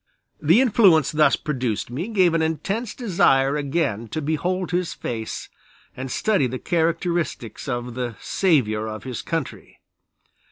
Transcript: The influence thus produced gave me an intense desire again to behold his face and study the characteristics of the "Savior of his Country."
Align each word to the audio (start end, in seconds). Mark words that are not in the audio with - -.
The 0.41 0.61
influence 0.61 1.11
thus 1.11 1.35
produced 1.35 1.93
gave 1.93 2.15
me 2.15 2.25
an 2.37 2.41
intense 2.41 2.95
desire 2.95 3.55
again 3.55 4.07
to 4.07 4.19
behold 4.19 4.71
his 4.71 4.95
face 4.95 5.47
and 5.95 6.09
study 6.09 6.47
the 6.47 6.57
characteristics 6.57 7.67
of 7.69 7.93
the 7.93 8.15
"Savior 8.19 8.87
of 8.87 9.03
his 9.03 9.21
Country." 9.21 9.79